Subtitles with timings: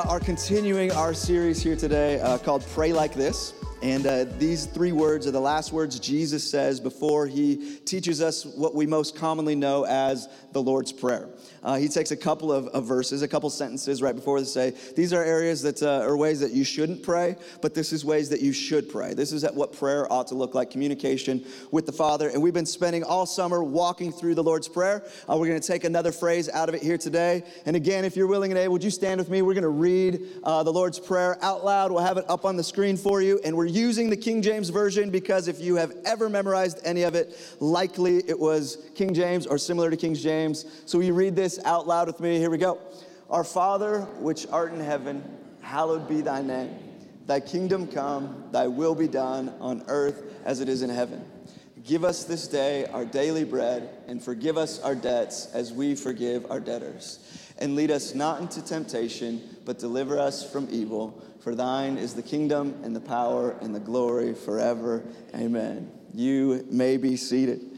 [0.00, 3.52] uh, are continuing our series here today uh, called Pray Like This.
[3.82, 8.44] And uh, these three words are the last words Jesus says before he teaches us
[8.44, 11.28] what we most commonly know as the Lord's Prayer.
[11.62, 14.72] Uh, he takes a couple of, of, verses, a couple sentences right before they say,
[14.96, 18.30] These are areas that uh, are ways that you shouldn't pray, but this is ways
[18.30, 19.14] that you should pray.
[19.14, 22.28] This is what prayer ought to look like communication with the Father.
[22.28, 25.04] And we've been spending all summer walking through the Lord's Prayer.
[25.28, 27.42] Uh, we're going to take another phrase out of it here today.
[27.66, 29.42] And again, if you're willing and able, would you stand with me?
[29.42, 31.92] We're going to read uh, the Lord's Prayer out loud.
[31.92, 33.40] We'll have it up on the screen for you.
[33.44, 37.14] And we're using the King James Version because if you have ever memorized any of
[37.14, 40.64] it, likely it was King James or similar to King James.
[40.86, 42.38] So we read this out loud with me.
[42.38, 42.78] Here we go.
[43.28, 45.22] Our Father, which art in heaven,
[45.60, 46.76] hallowed be thy name.
[47.26, 51.24] Thy kingdom come, thy will be done on earth as it is in heaven.
[51.84, 56.50] Give us this day our daily bread, and forgive us our debts as we forgive
[56.50, 57.20] our debtors.
[57.58, 61.22] And lead us not into temptation, but deliver us from evil.
[61.40, 65.04] For thine is the kingdom, and the power, and the glory forever.
[65.34, 65.90] Amen.
[66.12, 67.69] You may be seated.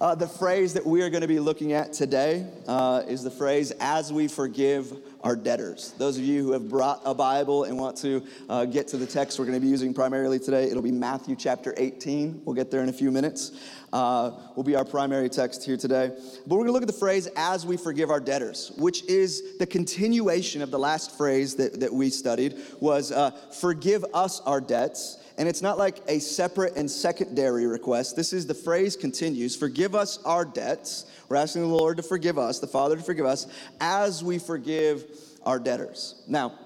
[0.00, 3.30] Uh, the phrase that we are going to be looking at today uh, is the
[3.30, 5.92] phrase, as we forgive our debtors.
[5.98, 9.04] Those of you who have brought a Bible and want to uh, get to the
[9.04, 12.40] text we're going to be using primarily today, it'll be Matthew chapter 18.
[12.46, 13.52] We'll get there in a few minutes.
[13.92, 16.08] Uh, will be our primary text here today.
[16.46, 19.58] But we're going to look at the phrase, as we forgive our debtors, which is
[19.58, 24.62] the continuation of the last phrase that, that we studied, was uh, forgive us our
[24.62, 28.14] debts and it's not like a separate and secondary request.
[28.14, 31.06] This is the phrase continues Forgive us our debts.
[31.30, 33.46] We're asking the Lord to forgive us, the Father to forgive us,
[33.80, 35.06] as we forgive
[35.46, 36.22] our debtors.
[36.28, 36.58] Now,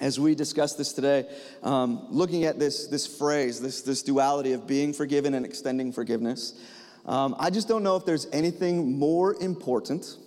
[0.00, 1.24] as we discuss this today,
[1.62, 6.60] um, looking at this, this phrase, this, this duality of being forgiven and extending forgiveness,
[7.06, 10.18] um, I just don't know if there's anything more important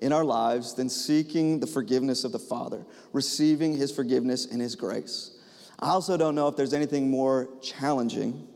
[0.00, 4.74] in our lives than seeking the forgiveness of the Father, receiving His forgiveness and His
[4.74, 5.35] grace.
[5.78, 8.46] I also don't know if there's anything more challenging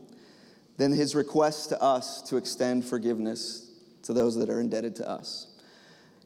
[0.77, 3.69] than his request to us to extend forgiveness
[4.03, 5.47] to those that are indebted to us.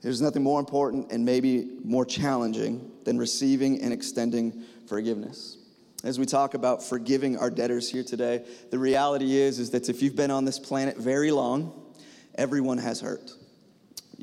[0.01, 5.57] There's nothing more important and maybe more challenging than receiving and extending forgiveness.
[6.03, 10.01] As we talk about forgiving our debtors here today, the reality is, is that if
[10.03, 11.73] you've been on this planet very long,
[12.35, 13.31] everyone has hurt.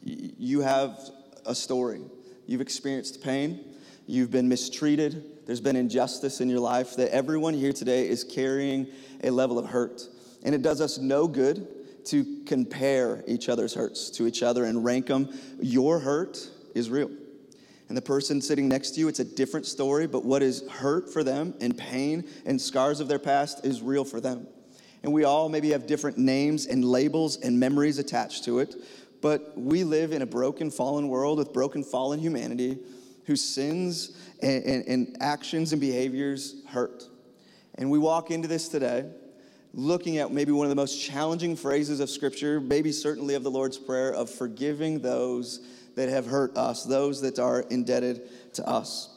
[0.04, 0.98] You have
[1.44, 2.00] a story.
[2.46, 3.71] You've experienced pain.
[4.06, 8.86] You've been mistreated there's been injustice in your life, that everyone here today is carrying
[9.24, 10.02] a level of hurt.
[10.44, 11.66] And it does us no good
[12.06, 15.28] to compare each other's hurts to each other and rank them.
[15.60, 17.10] Your hurt is real.
[17.88, 21.12] And the person sitting next to you, it's a different story, but what is hurt
[21.12, 24.46] for them and pain and scars of their past is real for them.
[25.02, 28.76] And we all maybe have different names and labels and memories attached to it,
[29.20, 32.78] but we live in a broken, fallen world with broken, fallen humanity
[33.24, 37.04] whose sins and, and, and actions and behaviors hurt.
[37.76, 39.08] And we walk into this today
[39.74, 43.50] looking at maybe one of the most challenging phrases of Scripture, maybe certainly of the
[43.50, 45.60] Lord's Prayer, of forgiving those
[45.94, 49.08] that have hurt us, those that are indebted to us.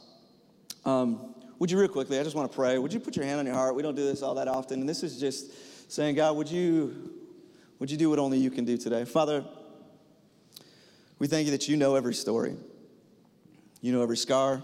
[0.85, 2.77] Um, would you, real quickly, I just want to pray.
[2.77, 3.75] Would you put your hand on your heart?
[3.75, 4.81] We don't do this all that often.
[4.81, 7.11] And this is just saying, God, would you,
[7.79, 9.05] would you do what only you can do today?
[9.05, 9.43] Father,
[11.17, 12.55] we thank you that you know every story.
[13.85, 14.63] You know every scar.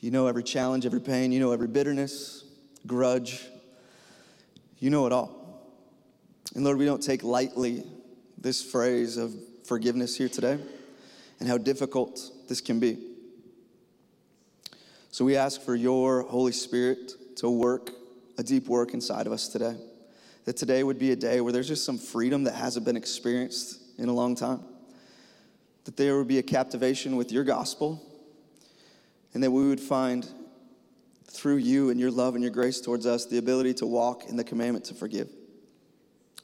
[0.00, 1.30] You know every challenge, every pain.
[1.30, 2.42] You know every bitterness,
[2.88, 3.46] grudge.
[4.80, 5.70] You know it all.
[6.56, 7.84] And Lord, we don't take lightly
[8.36, 9.32] this phrase of
[9.64, 10.58] forgiveness here today
[11.38, 12.98] and how difficult this can be.
[15.12, 17.92] So we ask for your Holy Spirit to work
[18.38, 19.76] a deep work inside of us today.
[20.46, 23.78] That today would be a day where there's just some freedom that hasn't been experienced
[23.98, 24.64] in a long time
[25.84, 28.02] that there would be a captivation with your gospel,
[29.32, 30.28] and that we would find
[31.26, 34.36] through you and your love and your grace towards us the ability to walk in
[34.36, 35.28] the commandment to forgive.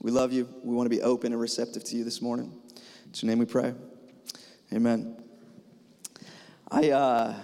[0.02, 0.48] We love you.
[0.64, 2.52] We want to be open and receptive to you this morning.
[2.76, 3.74] In your name we pray.
[4.72, 5.16] Amen.
[6.70, 7.34] I, uh,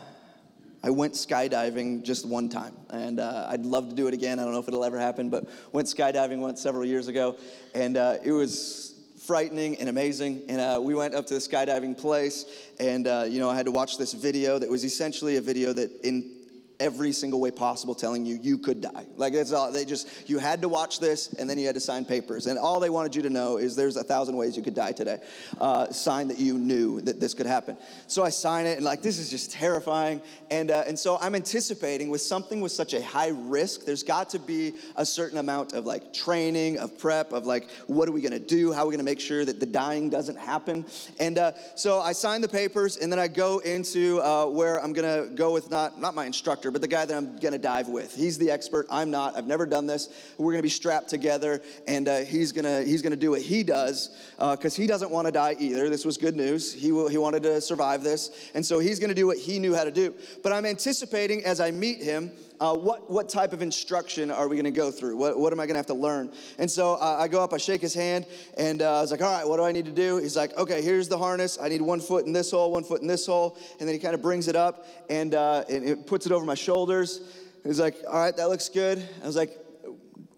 [0.82, 4.38] I went skydiving just one time, and uh, I'd love to do it again.
[4.38, 7.36] I don't know if it'll ever happen, but went skydiving once several years ago,
[7.74, 8.95] and uh, it was
[9.26, 10.42] frightening and amazing.
[10.48, 12.46] And uh, we went up to the skydiving place,
[12.78, 15.72] and uh, you know, I had to watch this video that was essentially a video
[15.72, 16.35] that in
[16.80, 19.06] every single way possible telling you you could die.
[19.16, 21.80] Like that's all they just you had to watch this and then you had to
[21.80, 22.46] sign papers.
[22.46, 24.92] And all they wanted you to know is there's a thousand ways you could die
[24.92, 25.18] today.
[25.60, 27.76] Uh, sign that you knew that this could happen.
[28.06, 30.20] So I sign it and like this is just terrifying.
[30.50, 34.30] And uh, and so I'm anticipating with something with such a high risk, there's got
[34.30, 38.20] to be a certain amount of like training, of prep, of like what are we
[38.20, 38.72] gonna do?
[38.72, 40.84] How are we gonna make sure that the dying doesn't happen?
[41.18, 44.92] And uh, so I sign the papers and then I go into uh, where I'm
[44.92, 48.14] gonna go with not not my instructor but the guy that I'm gonna dive with.
[48.14, 48.86] He's the expert.
[48.90, 49.36] I'm not.
[49.36, 50.08] I've never done this.
[50.38, 54.16] We're gonna be strapped together, and uh, he's gonna he's gonna do what he does
[54.36, 55.88] because uh, he doesn't want to die either.
[55.88, 56.72] This was good news.
[56.72, 59.74] He will, he wanted to survive this, and so he's gonna do what he knew
[59.74, 60.14] how to do.
[60.42, 62.30] But I'm anticipating as I meet him.
[62.58, 65.16] Uh, what, what type of instruction are we going to go through?
[65.16, 66.32] What, what am I going to have to learn?
[66.58, 68.24] And so uh, I go up, I shake his hand,
[68.56, 70.16] and uh, I was like, all right, what do I need to do?
[70.18, 71.58] He's like, okay, here's the harness.
[71.60, 73.58] I need one foot in this hole, one foot in this hole.
[73.78, 76.46] And then he kind of brings it up and, uh, and it puts it over
[76.46, 77.20] my shoulders.
[77.62, 79.06] He's like, all right, that looks good.
[79.22, 79.50] I was like,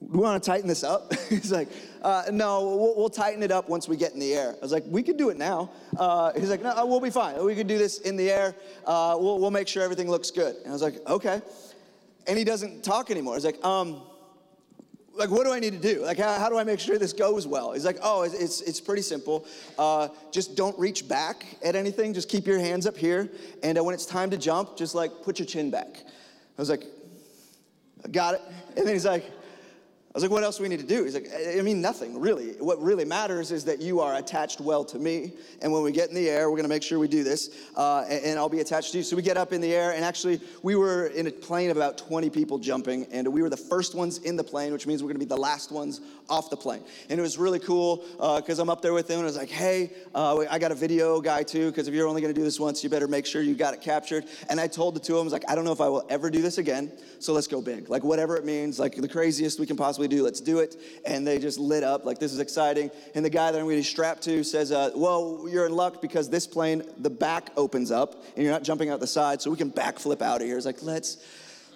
[0.00, 1.12] we want to tighten this up?
[1.28, 1.68] he's like,
[2.02, 4.54] uh, no, we'll, we'll, tighten it up once we get in the air.
[4.56, 5.70] I was like, we could do it now.
[5.98, 7.44] Uh, he's like, no, we'll be fine.
[7.44, 8.54] We could do this in the air.
[8.86, 10.56] Uh, we'll, we'll make sure everything looks good.
[10.56, 11.42] And I was like, okay
[12.28, 13.34] and he doesn't talk anymore.
[13.34, 14.02] He's like, um,
[15.14, 16.02] like what do I need to do?
[16.04, 17.72] Like how, how do I make sure this goes well?
[17.72, 19.46] He's like, oh, it's it's pretty simple.
[19.76, 22.14] Uh, just don't reach back at anything.
[22.14, 23.28] Just keep your hands up here,
[23.62, 26.04] and uh, when it's time to jump, just like put your chin back.
[26.04, 26.84] I was like,
[28.12, 28.42] got it.
[28.76, 29.24] And then he's like,
[30.14, 31.04] was like, what else do we need to do?
[31.04, 32.52] He's like, I mean, nothing really.
[32.52, 35.34] What really matters is that you are attached well to me.
[35.60, 37.50] And when we get in the air, we're going to make sure we do this.
[37.76, 39.04] Uh, and, and, I'll be attached to you.
[39.04, 39.92] So we get up in the air.
[39.92, 43.06] And actually, we were in a plane of about 20 people jumping.
[43.12, 45.28] And we were the first ones in the plane, which means we're going to be
[45.28, 46.00] the last ones
[46.30, 46.82] off the plane.
[47.10, 49.18] And it was really cool because uh, I'm up there with him.
[49.18, 51.70] And I was like, hey, uh, I got a video guy too.
[51.70, 53.74] Because if you're only going to do this once, you better make sure you got
[53.74, 54.24] it captured.
[54.48, 55.88] And I told the two of them, I was like, I don't know if I
[55.88, 56.90] will ever do this again.
[57.18, 57.90] So let's go big.
[57.90, 60.76] Like, whatever it means, like the craziest we can possibly do, let's do it.
[61.04, 62.92] And they just lit up, like, this is exciting.
[63.16, 66.00] And the guy that I'm going to strap to says, uh, Well, you're in luck
[66.00, 69.50] because this plane, the back opens up and you're not jumping out the side, so
[69.50, 70.56] we can backflip out of here.
[70.56, 71.16] It's like, let's,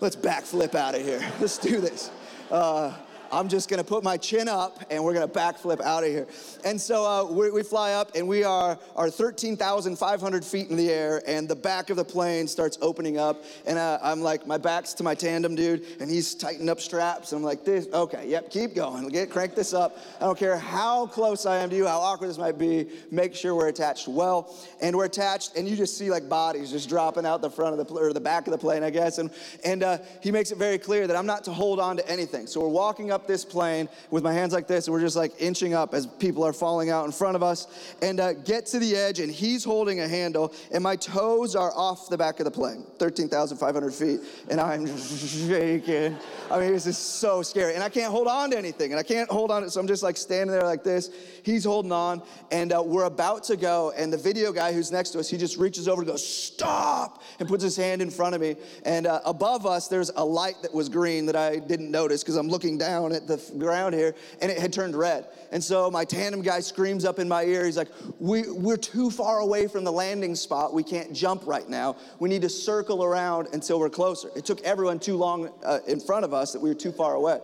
[0.00, 1.20] let's backflip out of here.
[1.40, 2.10] Let's do this.
[2.50, 2.94] Uh,
[3.32, 6.26] I'm just gonna put my chin up and we're gonna backflip out of here.
[6.66, 10.90] And so uh, we, we, fly up and we are, are 13,500 feet in the
[10.90, 13.42] air and the back of the plane starts opening up.
[13.66, 17.32] And uh, I'm like, my back's to my tandem dude and he's tightening up straps.
[17.32, 19.08] And I'm like, this, okay, yep, keep going.
[19.08, 19.96] Get, crank this up.
[20.20, 23.34] I don't care how close I am to you, how awkward this might be, make
[23.34, 24.54] sure we're attached well.
[24.82, 27.88] And we're attached and you just see like bodies just dropping out the front of
[27.88, 29.16] the, or the back of the plane, I guess.
[29.16, 29.30] And,
[29.64, 32.46] and uh, he makes it very clear that I'm not to hold on to anything.
[32.46, 35.14] So we're walking up up this plane with my hands like this, and we're just
[35.14, 37.68] like inching up as people are falling out in front of us,
[38.02, 41.72] and uh, get to the edge, and he's holding a handle, and my toes are
[41.76, 44.20] off the back of the plane, 13,500 feet,
[44.50, 46.16] and I'm shaking.
[46.50, 49.04] I mean, this is so scary, and I can't hold on to anything, and I
[49.04, 51.10] can't hold on to, so I'm just like standing there like this.
[51.44, 55.10] He's holding on, and uh, we're about to go, and the video guy who's next
[55.10, 58.34] to us, he just reaches over and goes, "Stop!" and puts his hand in front
[58.34, 61.92] of me, and uh, above us there's a light that was green that I didn't
[61.92, 65.26] notice because I'm looking down at the ground here, and it had turned red.
[65.50, 67.64] And so my tandem guy screams up in my ear.
[67.64, 70.72] He's like, we, We're too far away from the landing spot.
[70.72, 71.96] We can't jump right now.
[72.18, 74.30] We need to circle around until we're closer.
[74.34, 77.14] It took everyone too long uh, in front of us that we were too far
[77.14, 77.40] away.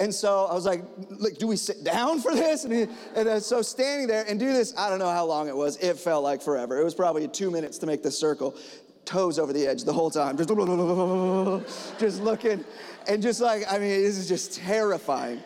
[0.00, 0.82] And so I was like,
[1.18, 2.64] like do we sit down for this?
[2.64, 2.86] And, he,
[3.16, 5.76] and so standing there and do this, I don't know how long it was.
[5.78, 6.80] It felt like forever.
[6.80, 8.56] It was probably two minutes to make the circle
[9.08, 10.50] toes over the edge the whole time, just,
[11.98, 12.62] just looking,
[13.08, 15.42] and just like, I mean, this is just terrifying.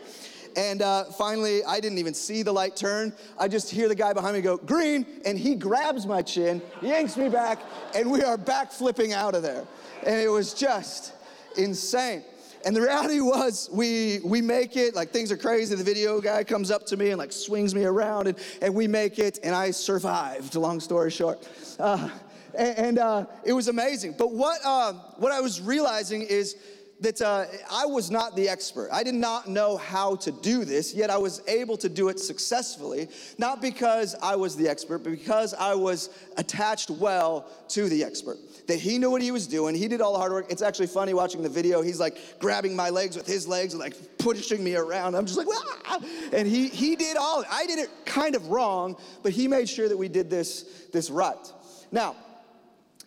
[0.57, 3.13] And uh, finally, I didn't even see the light turn.
[3.39, 7.17] I just hear the guy behind me go, green, and he grabs my chin, yanks
[7.17, 7.61] me back,
[7.95, 9.65] and we are back flipping out of there.
[10.05, 11.15] And it was just
[11.57, 12.25] insane.
[12.65, 14.95] And the reality was, we we make it.
[14.95, 15.75] Like things are crazy.
[15.75, 18.87] The video guy comes up to me and like swings me around, and, and we
[18.87, 19.41] make it.
[19.43, 20.55] And I survived.
[20.55, 21.49] Long story short,
[21.81, 22.09] uh,
[22.57, 24.15] and, and uh, it was amazing.
[24.19, 26.57] But what uh, what I was realizing is
[27.03, 28.89] that uh, I was not the expert.
[28.93, 32.21] I did not know how to do this, yet I was able to do it
[32.21, 38.05] successfully, not because I was the expert, but because I was attached well to the
[38.05, 38.39] expert.
[38.69, 40.47] That he knew what he was doing, he did all the hard work.
[40.49, 41.83] It's actually funny watching the video.
[41.83, 45.17] He's like grabbing my legs with his legs and like pushing me around.
[45.17, 46.01] I'm just like, ah!
[46.33, 47.45] and he he did all.
[47.51, 51.11] I did it kind of wrong, but he made sure that we did this this
[51.11, 51.53] right.
[51.91, 52.15] Now,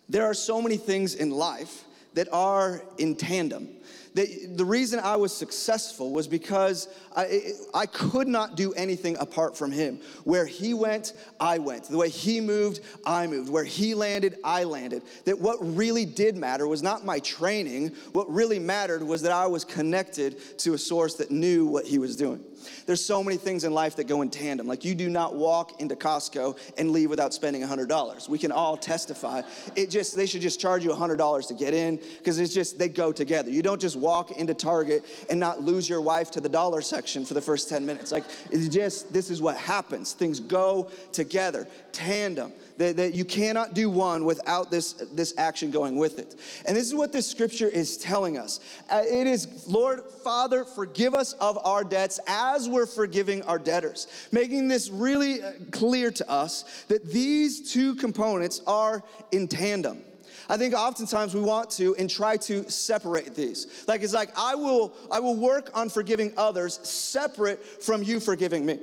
[0.08, 1.84] there are so many things in life
[2.14, 3.68] that are in tandem
[4.14, 9.58] The, the reason I was successful was because I, I could not do anything apart
[9.58, 10.00] from him.
[10.24, 11.84] Where he went, I went.
[11.84, 13.50] The way he moved, I moved.
[13.50, 15.02] Where he landed, I landed.
[15.26, 17.94] That what really did matter was not my training.
[18.12, 21.98] What really mattered was that I was connected to a source that knew what he
[21.98, 22.42] was doing.
[22.86, 24.66] There's so many things in life that go in tandem.
[24.66, 28.28] Like you do not walk into Costco and leave without spending $100.
[28.28, 29.42] We can all testify.
[29.74, 32.88] It just they should just charge you $100 to get in because it's just they
[32.88, 33.50] go together.
[33.50, 37.24] You don't just walk into Target and not lose your wife to the dollar section
[37.24, 38.12] for the first 10 minutes.
[38.12, 40.12] Like it's just this is what happens.
[40.12, 42.52] Things go together, tandem.
[42.78, 46.34] That, that you cannot do one without this, this action going with it.
[46.66, 48.60] And this is what this scripture is telling us.
[48.90, 54.08] Uh, it is, Lord, Father, forgive us of our debts as we're forgiving our debtors.
[54.30, 59.02] Making this really uh, clear to us that these two components are
[59.32, 60.02] in tandem.
[60.48, 63.84] I think oftentimes we want to and try to separate these.
[63.88, 68.64] Like it's like I will I will work on forgiving others separate from you forgiving
[68.64, 68.78] me.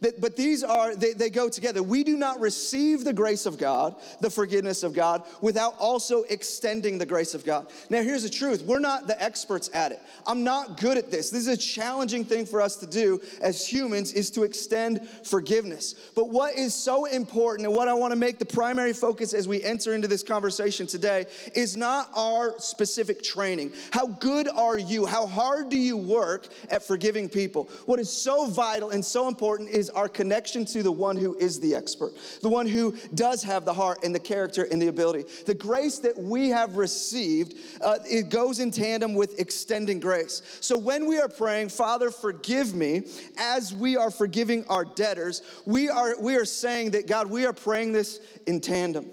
[0.00, 1.82] That, but these are, they, they go together.
[1.82, 6.98] We do not receive the grace of God, the forgiveness of God, without also extending
[6.98, 7.68] the grace of God.
[7.88, 10.00] Now, here's the truth we're not the experts at it.
[10.26, 11.30] I'm not good at this.
[11.30, 15.94] This is a challenging thing for us to do as humans, is to extend forgiveness.
[16.14, 19.48] But what is so important, and what I want to make the primary focus as
[19.48, 23.72] we enter into this conversation today, is not our specific training.
[23.92, 25.06] How good are you?
[25.06, 27.70] How hard do you work at forgiving people?
[27.86, 31.36] What is so vital and so important is is our connection to the one who
[31.36, 32.12] is the expert,
[32.42, 35.24] the one who does have the heart and the character and the ability.
[35.46, 40.42] The grace that we have received, uh, it goes in tandem with extending grace.
[40.60, 43.02] So when we are praying, Father, forgive me,
[43.38, 47.52] as we are forgiving our debtors, we are, we are saying that, God, we are
[47.52, 49.06] praying this in tandem.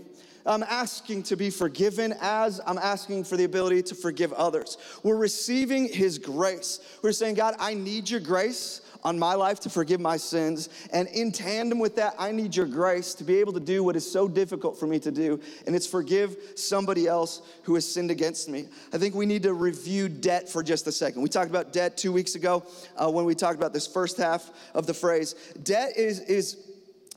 [0.46, 4.77] I'm asking to be forgiven as I'm asking for the ability to forgive others.
[5.01, 6.80] We're receiving His grace.
[7.01, 10.69] We're saying, God, I need your grace on my life to forgive my sins.
[10.91, 13.95] And in tandem with that, I need your grace to be able to do what
[13.95, 18.12] is so difficult for me to do, and it's forgive somebody else who has sinned
[18.12, 18.65] against me.
[18.93, 21.22] I think we need to review debt for just a second.
[21.22, 22.63] We talked about debt two weeks ago
[22.98, 25.33] uh, when we talked about this first half of the phrase.
[25.63, 26.57] Debt is, is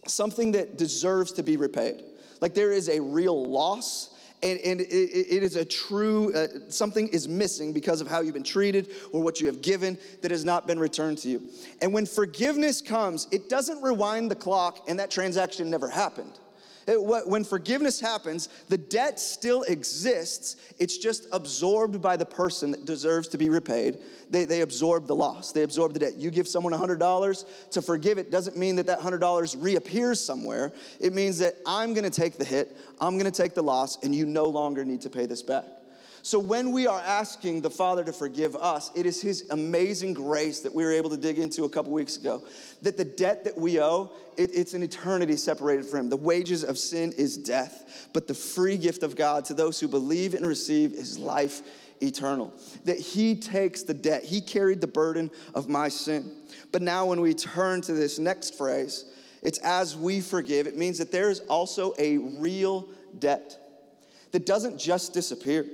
[0.06, 2.02] something that deserves to be repaid.
[2.40, 4.10] Like there is a real loss
[4.42, 8.34] and, and it, it is a true, uh, something is missing because of how you've
[8.34, 11.42] been treated or what you have given that has not been returned to you.
[11.80, 16.38] And when forgiveness comes, it doesn't rewind the clock and that transaction never happened.
[16.86, 20.56] It, when forgiveness happens, the debt still exists.
[20.78, 23.98] It's just absorbed by the person that deserves to be repaid.
[24.30, 26.14] They, they absorb the loss, they absorb the debt.
[26.16, 30.72] You give someone $100 to forgive it, doesn't mean that that $100 reappears somewhere.
[31.00, 34.24] It means that I'm gonna take the hit, I'm gonna take the loss, and you
[34.24, 35.64] no longer need to pay this back.
[36.26, 40.58] So when we are asking the Father to forgive us, it is His amazing grace
[40.58, 42.42] that we were able to dig into a couple weeks ago.
[42.82, 46.10] That the debt that we owe, it, it's an eternity separated from Him.
[46.10, 49.86] The wages of sin is death, but the free gift of God to those who
[49.86, 51.62] believe and receive is life
[52.02, 52.52] eternal.
[52.86, 56.32] That He takes the debt, He carried the burden of my sin.
[56.72, 59.04] But now when we turn to this next phrase,
[59.44, 62.88] it's as we forgive, it means that there is also a real
[63.20, 63.56] debt
[64.32, 65.66] that doesn't just disappear.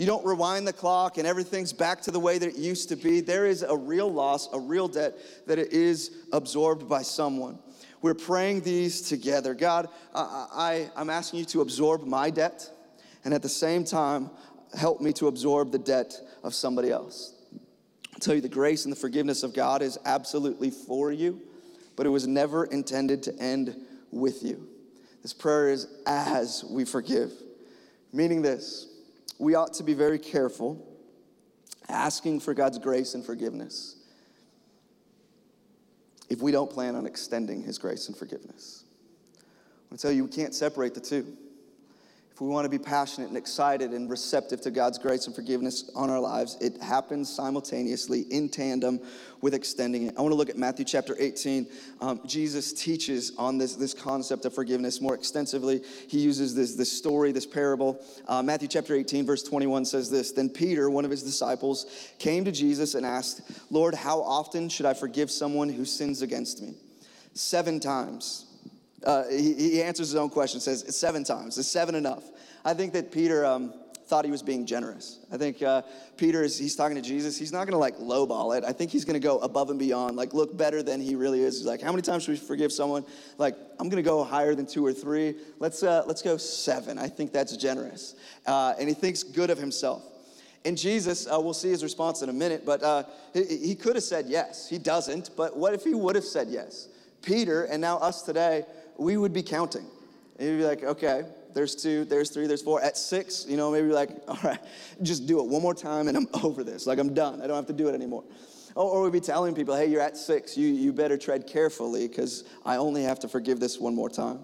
[0.00, 2.96] You don't rewind the clock and everything's back to the way that it used to
[2.96, 3.20] be.
[3.20, 5.14] There is a real loss, a real debt
[5.46, 7.58] that it is absorbed by someone.
[8.00, 9.52] We're praying these together.
[9.52, 12.66] God, I, I, am asking you to absorb my debt
[13.26, 14.30] and at the same time,
[14.74, 17.34] help me to absorb the debt of somebody else.
[18.14, 21.42] I'll tell you, the grace and the forgiveness of God is absolutely for you,
[21.96, 23.76] but it was never intended to end
[24.10, 24.66] with you.
[25.20, 27.32] This prayer is as we forgive,
[28.14, 28.86] meaning this
[29.40, 30.86] we ought to be very careful
[31.88, 33.96] asking for God's grace and forgiveness
[36.28, 38.84] if we don't plan on extending His grace and forgiveness.
[39.92, 41.36] I tell you, we can't separate the two
[42.40, 46.08] we want to be passionate and excited and receptive to God's grace and forgiveness on
[46.08, 48.98] our lives, it happens simultaneously in tandem
[49.42, 50.14] with extending it.
[50.16, 51.66] I want to look at Matthew chapter 18.
[52.00, 55.82] Um, Jesus teaches on this, this concept of forgiveness more extensively.
[56.08, 58.02] He uses this, this story, this parable.
[58.26, 61.86] Uh, Matthew chapter 18, verse 21 says this Then Peter, one of his disciples,
[62.18, 66.62] came to Jesus and asked, Lord, how often should I forgive someone who sins against
[66.62, 66.74] me?
[67.34, 68.49] Seven times.
[69.04, 71.56] Uh, he, he, answers his own question, says, seven times.
[71.56, 72.24] Is seven enough?
[72.64, 73.72] I think that Peter um,
[74.10, 75.20] thought he was being generous.
[75.32, 75.82] I think uh,
[76.18, 77.38] Peter is, he's talking to Jesus.
[77.38, 78.64] He's not going to like lowball it.
[78.64, 81.42] I think he's going to go above and beyond, like look better than he really
[81.42, 81.58] is.
[81.58, 83.06] He's like, how many times should we forgive someone?
[83.38, 85.36] Like, I'm going to go higher than two or three.
[85.60, 86.98] Let's, uh, let's go seven.
[86.98, 88.16] I think that's generous.
[88.44, 90.02] Uh, and he thinks good of himself.
[90.64, 93.94] And Jesus, uh, we'll see his response in a minute, but uh, he, he could
[93.94, 94.68] have said yes.
[94.68, 96.88] He doesn't, but what if he would have said yes?
[97.22, 98.64] Peter, and now us today,
[99.00, 99.86] we would be counting.
[100.38, 102.82] And he'd be like, okay, there's two, there's three, there's four.
[102.82, 104.60] At six, you know, maybe like, all right,
[105.02, 106.86] just do it one more time and I'm over this.
[106.86, 107.40] Like, I'm done.
[107.40, 108.24] I don't have to do it anymore.
[108.74, 110.56] Or, or we'd be telling people, hey, you're at six.
[110.56, 114.40] You, you better tread carefully because I only have to forgive this one more time.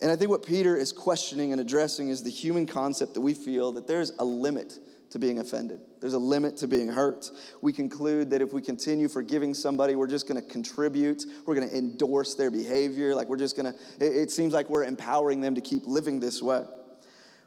[0.00, 3.34] And I think what Peter is questioning and addressing is the human concept that we
[3.34, 4.78] feel that there's a limit
[5.10, 5.80] to being offended.
[6.00, 7.30] There's a limit to being hurt.
[7.62, 11.68] We conclude that if we continue forgiving somebody, we're just going to contribute, we're going
[11.68, 15.54] to endorse their behavior, like we're just going to, it, seems like we're empowering them
[15.54, 16.64] to keep living this way.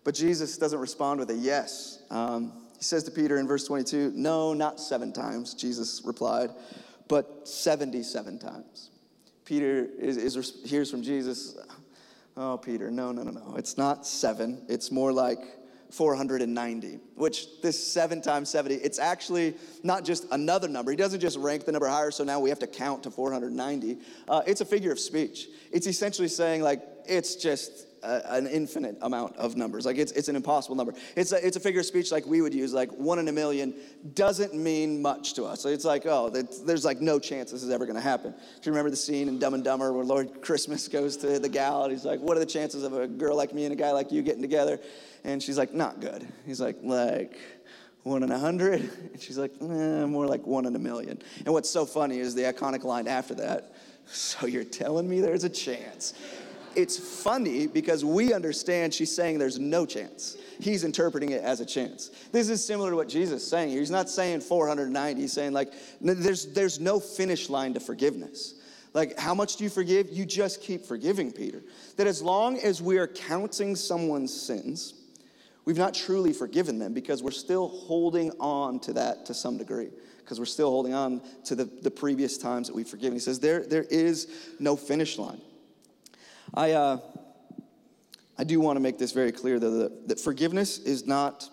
[0.04, 2.02] But Jesus doesn't respond with a yes.
[2.10, 6.52] Um, he says to Peter in verse 22, No, not seven times, Jesus replied,
[7.08, 8.92] but 77 times.
[9.44, 11.58] Peter is, is, hears from Jesus,
[12.42, 13.56] Oh, Peter, no, no, no, no.
[13.58, 14.64] It's not seven.
[14.70, 15.40] It's more like
[15.92, 20.92] 490, which this seven times 70, it's actually not just another number.
[20.92, 23.98] He doesn't just rank the number higher, so now we have to count to 490.
[24.28, 25.48] Uh, it's a figure of speech.
[25.72, 29.86] It's essentially saying, like, it's just a, an infinite amount of numbers.
[29.86, 30.94] Like it's, it's an impossible number.
[31.16, 33.32] It's a, it's a figure of speech like we would use, like one in a
[33.32, 33.74] million
[34.14, 35.62] doesn't mean much to us.
[35.62, 38.32] So it's like, oh, there's like no chance this is ever going to happen.
[38.32, 41.50] Do you remember the scene in Dumb and Dumber where Lloyd Christmas goes to the
[41.50, 43.78] gal and he's like, what are the chances of a girl like me and a
[43.78, 44.80] guy like you getting together?
[45.24, 46.28] And she's like, not good.
[46.46, 47.38] He's like, like,
[48.04, 48.90] one in a hundred?
[49.12, 51.22] And she's like, eh, more like one in a million.
[51.46, 53.74] And what's so funny is the iconic line after that.
[54.06, 56.14] So you're telling me there's a chance?
[56.76, 60.38] It's funny because we understand she's saying there's no chance.
[60.60, 62.12] He's interpreting it as a chance.
[62.32, 63.70] This is similar to what Jesus is saying.
[63.70, 65.22] He's not saying 490.
[65.22, 65.72] He's saying like
[66.02, 68.56] there's there's no finish line to forgiveness.
[68.94, 70.10] Like how much do you forgive?
[70.10, 71.62] You just keep forgiving, Peter.
[71.98, 74.94] That as long as we are counting someone's sins,
[75.66, 79.90] we've not truly forgiven them because we're still holding on to that to some degree
[80.30, 83.14] because we're still holding on to the, the previous times that we've forgiven.
[83.14, 84.28] He says there, there is
[84.60, 85.42] no finish line.
[86.54, 86.98] I, uh,
[88.38, 91.50] I do want to make this very clear, though, that, that forgiveness is not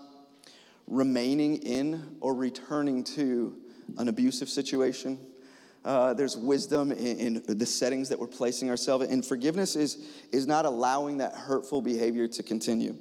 [0.86, 3.56] remaining in or returning to
[3.98, 5.18] an abusive situation.
[5.84, 9.22] Uh, there's wisdom in, in, the settings that we're placing ourselves in.
[9.22, 12.96] Forgiveness is, is not allowing that hurtful behavior to continue.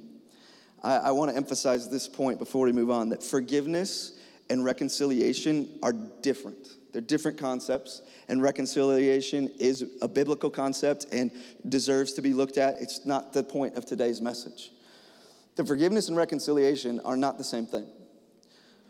[0.82, 4.18] I, I want to emphasize this point before we move on that forgiveness
[4.50, 6.68] and reconciliation are different.
[6.96, 11.30] They're different concepts, and reconciliation is a biblical concept and
[11.68, 12.80] deserves to be looked at.
[12.80, 14.70] It's not the point of today's message.
[15.56, 17.86] The forgiveness and reconciliation are not the same thing.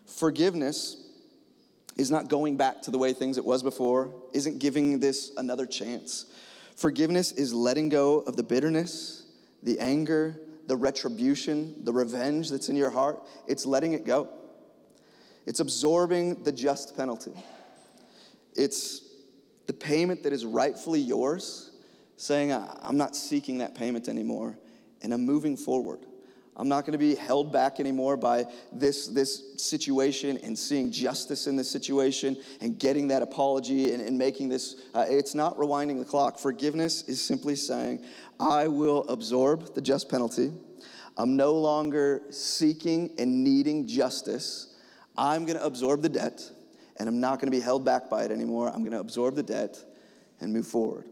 [0.07, 1.09] Forgiveness
[1.97, 5.67] is not going back to the way things it was before, isn't giving this another
[5.67, 6.27] chance.
[6.77, 9.27] Forgiveness is letting go of the bitterness,
[9.65, 13.27] the anger, the retribution, the revenge that's in your heart.
[13.49, 14.29] It's letting it go.
[15.45, 17.33] It's absorbing the just penalty.
[18.57, 19.03] It's
[19.67, 21.71] the payment that is rightfully yours,
[22.17, 24.59] saying, I'm not seeking that payment anymore,
[25.03, 26.07] and I'm moving forward.
[26.59, 31.47] I'm not going to be held back anymore by this, this situation and seeing justice
[31.47, 34.87] in this situation and getting that apology and, and making this.
[34.95, 36.39] Uh, it's not rewinding the clock.
[36.39, 38.03] Forgiveness is simply saying,
[38.41, 40.51] I will absorb the just penalty.
[41.19, 44.75] I'm no longer seeking and needing justice.
[45.17, 46.43] I'm going to absorb the debt
[46.99, 48.69] and I'm not going to be held back by it anymore.
[48.69, 49.79] I'm going to absorb the debt
[50.41, 51.07] and move forward.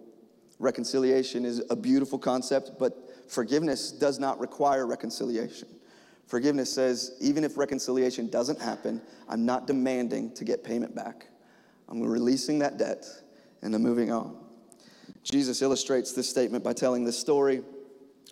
[0.58, 5.68] Reconciliation is a beautiful concept, but forgiveness does not require reconciliation.
[6.26, 11.26] Forgiveness says, even if reconciliation doesn't happen, I'm not demanding to get payment back.
[11.88, 13.04] I'm releasing that debt
[13.62, 14.36] and I'm moving on.
[15.22, 17.62] Jesus illustrates this statement by telling this story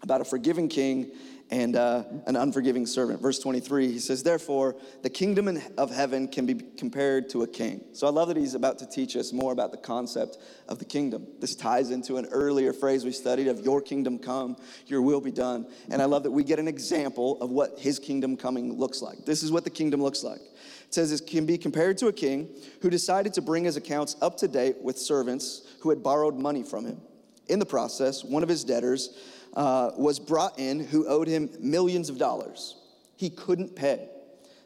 [0.03, 1.13] about a forgiving king
[1.53, 3.21] and uh, an unforgiving servant.
[3.21, 7.85] Verse 23, he says, Therefore, the kingdom of heaven can be compared to a king.
[7.93, 10.87] So I love that he's about to teach us more about the concept of the
[10.87, 11.27] kingdom.
[11.41, 15.31] This ties into an earlier phrase we studied of your kingdom come, your will be
[15.31, 15.67] done.
[15.91, 19.27] And I love that we get an example of what his kingdom coming looks like.
[19.27, 20.41] This is what the kingdom looks like.
[20.41, 22.49] It says it can be compared to a king
[22.81, 26.63] who decided to bring his accounts up to date with servants who had borrowed money
[26.63, 27.03] from him.
[27.49, 29.19] In the process, one of his debtors,
[29.55, 32.77] uh, was brought in who owed him millions of dollars.
[33.17, 34.09] He couldn't pay.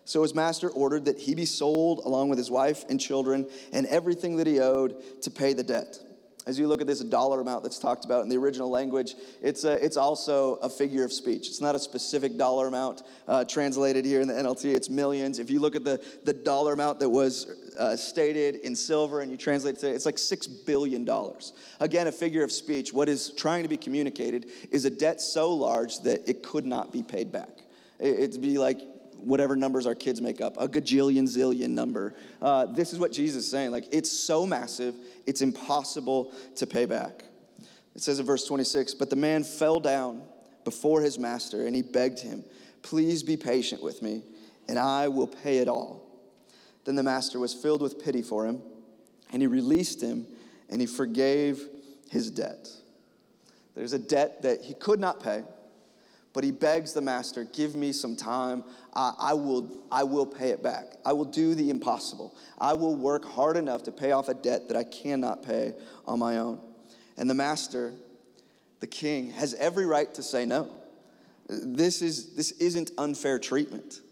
[0.05, 3.87] So his master ordered that he be sold along with his wife and children and
[3.87, 5.99] everything that he owed to pay the debt.
[6.47, 9.65] As you look at this dollar amount that's talked about in the original language, it's,
[9.65, 11.49] a, it's also a figure of speech.
[11.49, 15.41] It's not a specific dollar amount uh, translated here in the NLT, it's millions.
[15.41, 19.31] If you look at the, the dollar amount that was uh, stated in silver and
[19.31, 21.09] you translate it, it's like $6 billion.
[21.81, 22.93] Again, a figure of speech.
[22.93, 26.93] What is trying to be communicated is a debt so large that it could not
[26.93, 27.59] be paid back.
[27.99, 28.81] It'd be like
[29.27, 32.15] whatever numbers our kids make up, a gajillion zillion number.
[32.41, 33.73] Uh, this is what Jesus is saying.
[33.73, 34.95] Like, it's so massive,
[35.27, 37.25] it's impossible to pay back.
[37.95, 40.23] It says in verse 26 But the man fell down
[40.65, 42.45] before his master and he begged him,
[42.83, 44.23] Please be patient with me,
[44.69, 46.03] and I will pay it all.
[46.85, 48.62] Then the master was filled with pity for him,
[49.33, 50.27] and he released him
[50.69, 51.61] and he forgave
[52.11, 52.69] his debt.
[53.75, 55.43] There's a debt that he could not pay
[56.37, 58.62] but he begs the master, Give me some time.
[58.92, 60.96] I, I, will, I will pay it back.
[61.03, 62.37] I will do the impossible.
[62.59, 65.72] I will work hard enough to pay off a debt that I cannot pay
[66.07, 66.61] on my own.
[67.16, 67.94] And the master,
[68.81, 70.68] the king, has every right to say no.
[71.49, 74.03] This, is, this isn't unfair treatment.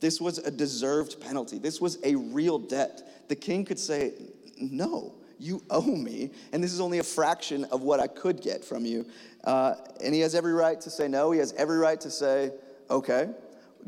[0.00, 1.60] This was a deserved penalty.
[1.60, 3.28] This was a real debt.
[3.28, 4.14] The king could say,
[4.60, 8.64] No, you owe me, and this is only a fraction of what I could get
[8.64, 9.06] from you.
[9.44, 11.30] Uh, and he has every right to say no.
[11.30, 12.52] He has every right to say,
[12.90, 13.30] okay,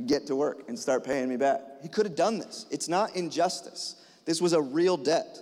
[0.07, 1.61] get to work and start paying me back.
[1.83, 2.67] He could have done this.
[2.71, 3.97] It's not injustice.
[4.25, 5.39] This was a real debt.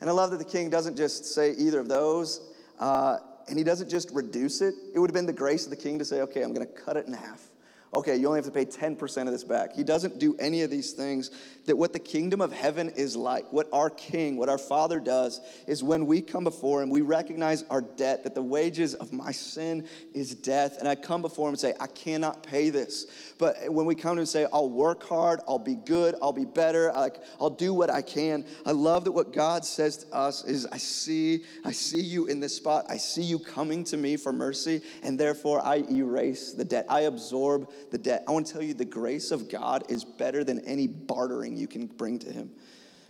[0.00, 2.40] And I love that the king doesn't just say either of those,
[2.78, 4.74] uh, and he doesn't just reduce it.
[4.94, 6.72] It would have been the grace of the king to say, okay, I'm going to
[6.72, 7.48] cut it in half
[7.94, 9.74] okay, you only have to pay 10% of this back.
[9.74, 11.30] He doesn't do any of these things.
[11.66, 15.40] That what the kingdom of heaven is like, what our king, what our father does,
[15.66, 19.32] is when we come before him, we recognize our debt, that the wages of my
[19.32, 20.76] sin is death.
[20.78, 23.34] And I come before him and say, I cannot pay this.
[23.38, 26.32] But when we come to him and say, I'll work hard, I'll be good, I'll
[26.32, 26.92] be better,
[27.40, 28.44] I'll do what I can.
[28.64, 32.40] I love that what God says to us is, I see, I see you in
[32.40, 32.86] this spot.
[32.88, 36.86] I see you coming to me for mercy, and therefore I erase the debt.
[36.88, 38.24] I absorb the debt.
[38.26, 41.68] I want to tell you the grace of God is better than any bartering you
[41.68, 42.50] can bring to Him.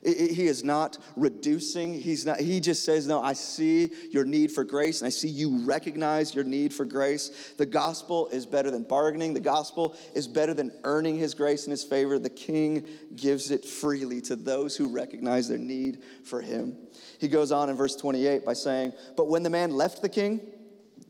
[0.06, 1.92] He is not reducing.
[1.92, 5.26] He's not, he just says, No, I see your need for grace, and I see
[5.26, 7.54] you recognize your need for grace.
[7.56, 9.34] The gospel is better than bargaining.
[9.34, 12.20] The gospel is better than earning his grace and his favor.
[12.20, 16.76] The king gives it freely to those who recognize their need for him.
[17.18, 20.40] He goes on in verse 28 by saying, But when the man left the king,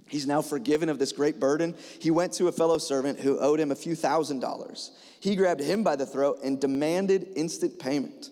[0.09, 1.75] He's now forgiven of this great burden.
[2.01, 4.93] He went to a fellow servant who owed him a few thousand dollars.
[5.21, 8.31] He grabbed him by the throat and demanded instant payment.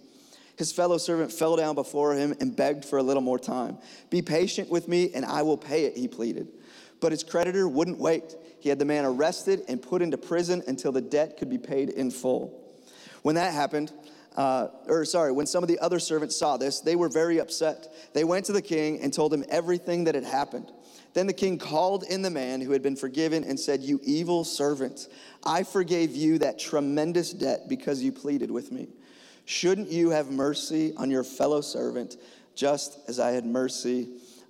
[0.57, 3.79] His fellow servant fell down before him and begged for a little more time.
[4.11, 6.49] Be patient with me and I will pay it, he pleaded.
[7.01, 8.37] But his creditor wouldn't wait.
[8.61, 11.91] He had the man arrested and put into prison until the debt could be paid
[11.91, 12.61] in full.
[13.23, 13.93] When that happened,
[14.37, 17.93] uh, or sorry, when some of the other servants saw this, they were very upset.
[18.15, 20.71] They went to the king and told him everything that had happened.
[21.15, 24.45] Then the king called in the man who had been forgiven and said, You evil
[24.45, 25.09] servant,
[25.45, 28.89] I forgave you that tremendous debt because you pleaded with me.
[29.45, 32.17] Shouldn't you have mercy on your fellow servant
[32.57, 34.09] just as I had mercy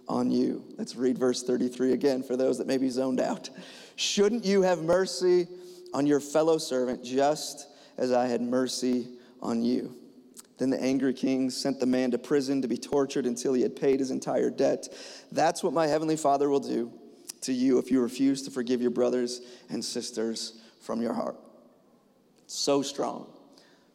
[0.08, 0.64] on you?
[0.78, 3.50] Let's read verse 33 again for those that may be zoned out.
[3.96, 5.46] Shouldn't you have mercy
[5.92, 9.08] on your fellow servant just as I had mercy
[9.42, 9.94] on you?
[10.58, 13.74] Then the angry king sent the man to prison to be tortured until he had
[13.74, 14.88] paid his entire debt.
[15.32, 16.92] That's what my heavenly Father will do
[17.42, 21.36] to you if you refuse to forgive your brothers and sisters from your heart.
[22.46, 23.26] So strong.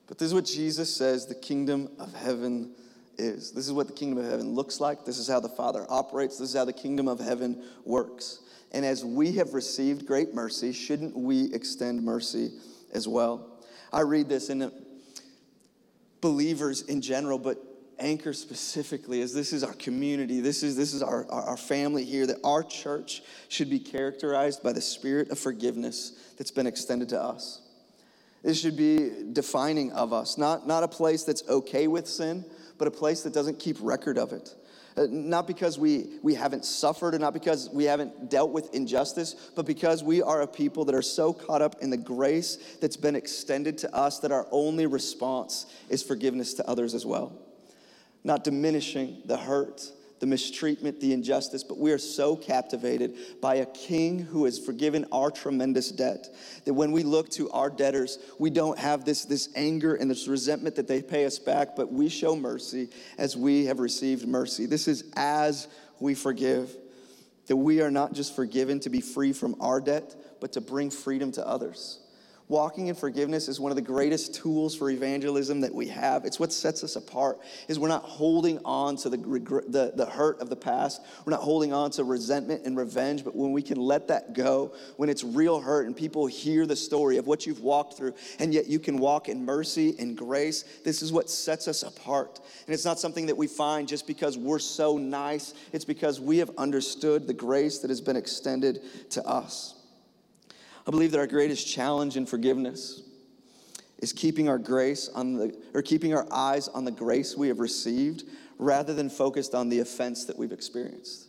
[0.07, 2.71] But this is what Jesus says the kingdom of heaven
[3.17, 3.51] is.
[3.51, 5.05] This is what the kingdom of heaven looks like.
[5.05, 6.39] This is how the Father operates.
[6.39, 8.39] This is how the kingdom of heaven works.
[8.71, 12.51] And as we have received great mercy, shouldn't we extend mercy
[12.93, 13.63] as well?
[13.91, 14.71] I read this in
[16.21, 17.63] believers in general, but
[17.99, 22.05] anchor specifically as this is our community this is this is our, our, our, family
[22.05, 27.09] here that our church should be characterized by the spirit of forgiveness that's been extended
[27.09, 27.61] to us.
[28.41, 32.45] This should be defining of us not not a place that's okay with sin
[32.77, 34.55] but a place that doesn't keep record of it
[34.99, 39.33] Uh, not because we, we haven't suffered or not because we haven't dealt with injustice,
[39.55, 42.97] but because we are a people that are so caught up in the grace that's
[42.97, 47.31] been extended to us that our only response is forgiveness to others as well.
[48.25, 53.65] Not diminishing the hurt, the mistreatment, the injustice, but we are so captivated by a
[53.67, 56.27] king who has forgiven our tremendous debt
[56.65, 60.27] that when we look to our debtors, we don't have this, this anger and this
[60.27, 64.65] resentment that they pay us back, but we show mercy as we have received mercy.
[64.65, 65.67] This is as
[65.99, 66.75] we forgive,
[67.47, 70.89] that we are not just forgiven to be free from our debt, but to bring
[70.89, 71.99] freedom to others.
[72.49, 76.25] Walking in forgiveness is one of the greatest tools for evangelism that we have.
[76.25, 77.37] It's what sets us apart.
[77.67, 80.99] Is we're not holding on to the, the, the hurt of the past.
[81.25, 84.73] We're not holding on to resentment and revenge, but when we can let that go,
[84.97, 88.51] when it's real hurt and people hear the story of what you've walked through, and
[88.51, 92.39] yet you can walk in mercy and grace, this is what sets us apart.
[92.65, 95.53] And it's not something that we find just because we're so nice.
[95.71, 98.81] It's because we have understood the grace that has been extended
[99.11, 99.75] to us.
[100.89, 103.03] I believe that our greatest challenge in forgiveness
[103.99, 107.59] is keeping our grace on the or keeping our eyes on the grace we have
[107.59, 108.23] received
[108.57, 111.27] rather than focused on the offense that we've experienced.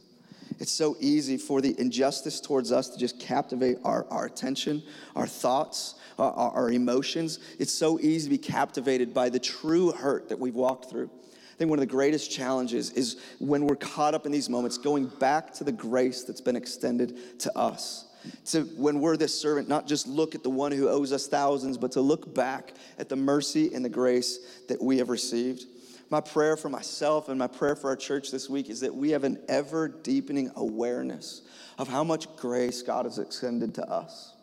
[0.60, 4.82] It's so easy for the injustice towards us to just captivate our, our attention,
[5.14, 7.38] our thoughts, our, our emotions.
[7.58, 11.10] It's so easy to be captivated by the true hurt that we've walked through.
[11.12, 14.78] I think one of the greatest challenges is when we're caught up in these moments,
[14.78, 18.06] going back to the grace that's been extended to us
[18.46, 21.78] to when we're this servant, not just look at the one who owes us thousands,
[21.78, 25.64] but to look back at the mercy and the grace that we have received.
[26.10, 29.10] My prayer for myself and my prayer for our church this week is that we
[29.10, 31.42] have an ever deepening awareness
[31.78, 34.34] of how much grace God has extended to us.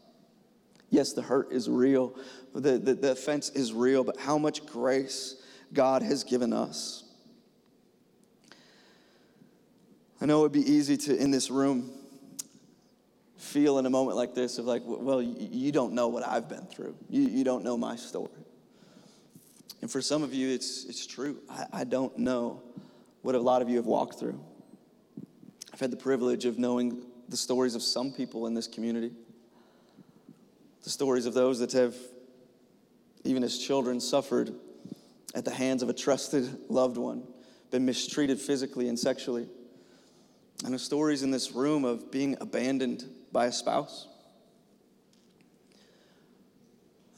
[0.90, 2.16] Yes, the hurt is real,
[2.56, 5.36] the, the, the offense is real, but how much grace
[5.74, 7.04] God has given us.
[10.22, 11.92] I know it would be easy to, in this room,
[13.38, 16.66] feel in a moment like this of like, well, you don't know what I've been
[16.66, 16.96] through.
[17.10, 18.32] You, you don't know my story.
[19.82, 21.38] And for some of you, it's, it's true.
[21.50, 22.64] I, I don't know
[23.22, 24.44] what a lot of you have walked through.
[25.72, 29.12] I've had the privilege of knowing the stories of some people in this community,
[30.84, 31.96] the stories of those that have,
[33.24, 34.56] even as children, suffered
[35.36, 37.24] at the hands of a trusted loved one,
[37.70, 39.48] been mistreated physically and sexually.
[40.66, 44.08] I know stories in this room of being abandoned by a spouse.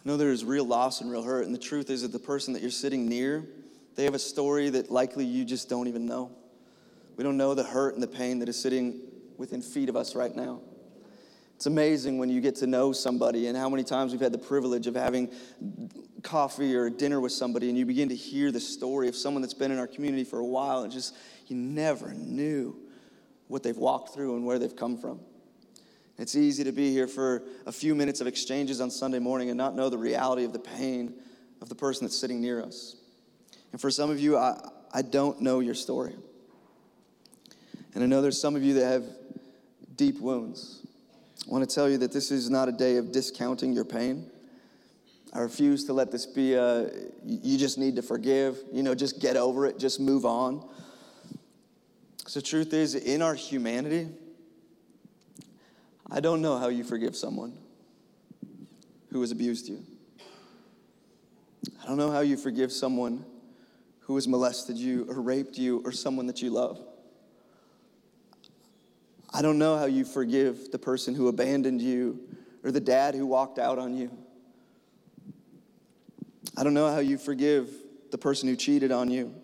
[0.06, 2.54] I know there's real loss and real hurt, and the truth is that the person
[2.54, 3.46] that you're sitting near,
[3.96, 6.32] they have a story that likely you just don't even know.
[7.18, 9.02] We don't know the hurt and the pain that is sitting
[9.38, 10.62] within feet of us right now.
[11.60, 14.38] It's amazing when you get to know somebody and how many times we've had the
[14.38, 15.30] privilege of having
[16.24, 19.54] coffee or dinner with somebody and you begin to hear the story of someone that's
[19.54, 21.14] been in our community for a while and just
[21.48, 22.78] you never knew
[23.50, 25.20] what they've walked through and where they've come from.
[26.20, 29.58] It's easy to be here for a few minutes of exchanges on Sunday morning and
[29.58, 31.14] not know the reality of the pain
[31.62, 32.98] of the person that's sitting near us.
[33.72, 34.60] And for some of you, I,
[34.94, 36.14] I don't know your story.
[37.94, 39.06] And I know there's some of you that have
[39.96, 40.86] deep wounds.
[41.48, 44.30] I want to tell you that this is not a day of discounting your pain.
[45.32, 46.90] I refuse to let this be a,
[47.24, 50.68] you just need to forgive, you know, just get over it, just move on.
[52.18, 54.10] Because the truth is, in our humanity,
[56.12, 57.54] I don't know how you forgive someone
[59.12, 59.84] who has abused you.
[61.84, 63.26] I don't know how you forgive someone
[64.02, 66.80] who has molested you or raped you or someone that you love.
[69.32, 72.20] I don't know how you forgive the person who abandoned you
[72.64, 74.12] or the dad who walked out on you.
[76.58, 77.70] I don't know how you forgive
[78.10, 79.36] the person who cheated on you,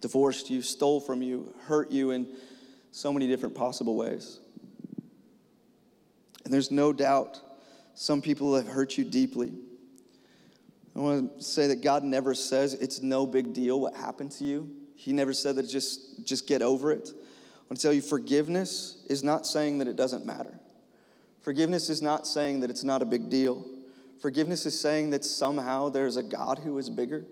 [0.00, 2.26] divorced you, stole from you, hurt you in
[2.90, 4.40] so many different possible ways.
[6.46, 7.40] And there's no doubt
[7.94, 9.52] some people have hurt you deeply.
[10.94, 14.44] I want to say that God never says it's no big deal what happened to
[14.44, 14.70] you.
[14.94, 17.10] He never said that just, just get over it.
[17.12, 20.56] I want to tell you, forgiveness is not saying that it doesn't matter.
[21.42, 23.66] Forgiveness is not saying that it's not a big deal.
[24.22, 27.24] Forgiveness is saying that somehow there's a God who is bigger.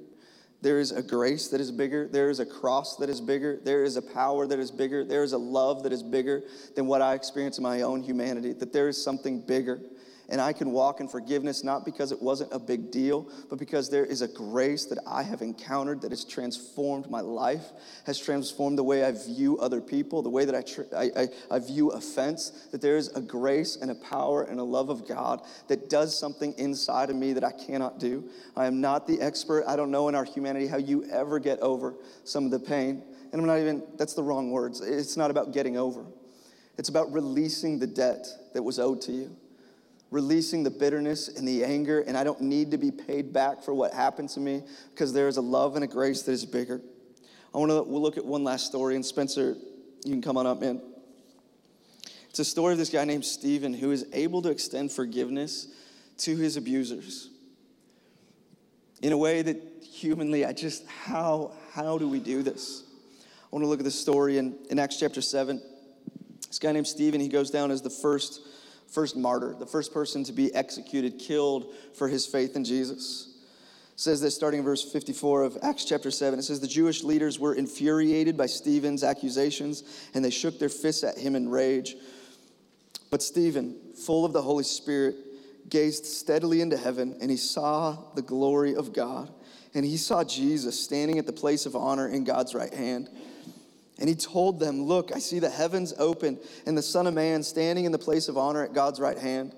[0.65, 2.09] There is a grace that is bigger.
[2.09, 3.61] There is a cross that is bigger.
[3.63, 5.05] There is a power that is bigger.
[5.05, 6.43] There is a love that is bigger
[6.75, 8.55] than what I experience in my own humanity.
[8.55, 9.79] That there is something bigger.
[10.29, 13.91] And I can walk in forgiveness not because it wasn't a big deal, but because
[13.91, 17.65] there is a grace that I have encountered that has transformed my life,
[18.07, 21.29] has transformed the way I view other people, the way that I, tr- I, I,
[21.51, 22.69] I, view offense.
[22.73, 26.19] That there is a grace and a power and a love of God that does
[26.19, 28.25] something inside of me that I cannot do.
[28.57, 29.65] I am not the expert.
[29.67, 33.03] I don't know in our humanity how you ever get over some of the pain.
[33.33, 34.81] And I'm not even, that's the wrong words.
[34.81, 36.07] It's not about getting over,
[36.79, 39.37] it's about releasing the debt that was owed to you
[40.15, 43.75] releasing the bitterness and the anger, and I don't need to be paid back for
[43.75, 46.81] what happened to me because there is a love and a grace that is bigger.
[47.53, 49.57] I want to look at one last story, and Spencer,
[50.05, 50.81] you can come on up, man.
[52.31, 55.67] It's a story of this guy named Stephen who is able to extend forgiveness
[56.19, 57.31] to his abusers
[59.03, 62.85] in a way that humanly, I just, how, how do we do this?
[63.19, 65.61] I want to look at this story in, in Acts chapter 7.
[66.47, 68.41] This guy named Stephen, he goes down as the first
[68.89, 73.35] first martyr, the first person to be executed, killed for his faith in Jesus.
[73.95, 76.39] It says this starting in verse 54 of Acts chapter 7.
[76.39, 81.05] It says, The Jewish leaders were infuriated by Stephen's accusations, and they shook their fists
[81.05, 81.97] at him in rage.
[83.11, 85.17] But Stephen, full of the Holy Spirit,
[85.69, 89.31] gazed steadily into heaven, and he saw the glory of God.
[89.75, 93.09] And he saw Jesus standing at the place of honor in God's right hand.
[93.99, 97.43] And he told them, Look, I see the heavens open and the Son of Man
[97.43, 99.55] standing in the place of honor at God's right hand.